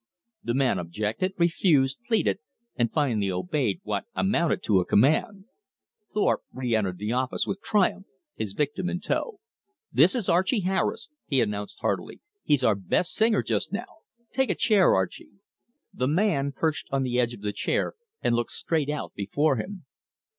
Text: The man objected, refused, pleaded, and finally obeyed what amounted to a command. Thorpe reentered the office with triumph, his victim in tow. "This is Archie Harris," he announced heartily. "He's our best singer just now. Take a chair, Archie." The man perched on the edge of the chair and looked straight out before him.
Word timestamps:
The 0.43 0.55
man 0.55 0.79
objected, 0.79 1.35
refused, 1.37 1.99
pleaded, 2.07 2.39
and 2.75 2.91
finally 2.91 3.29
obeyed 3.29 3.81
what 3.83 4.05
amounted 4.15 4.63
to 4.63 4.79
a 4.79 4.83
command. 4.87 5.45
Thorpe 6.11 6.41
reentered 6.51 6.97
the 6.97 7.11
office 7.11 7.45
with 7.45 7.61
triumph, 7.61 8.07
his 8.35 8.53
victim 8.53 8.89
in 8.89 8.99
tow. 8.99 9.39
"This 9.93 10.15
is 10.15 10.27
Archie 10.27 10.61
Harris," 10.61 11.09
he 11.27 11.39
announced 11.39 11.81
heartily. 11.81 12.19
"He's 12.43 12.63
our 12.63 12.73
best 12.73 13.13
singer 13.13 13.43
just 13.43 13.71
now. 13.71 13.97
Take 14.33 14.49
a 14.49 14.55
chair, 14.55 14.95
Archie." 14.95 15.33
The 15.93 16.07
man 16.07 16.51
perched 16.51 16.87
on 16.89 17.03
the 17.03 17.19
edge 17.19 17.35
of 17.35 17.41
the 17.41 17.53
chair 17.53 17.93
and 18.23 18.35
looked 18.35 18.53
straight 18.53 18.89
out 18.89 19.13
before 19.13 19.57
him. 19.57 19.85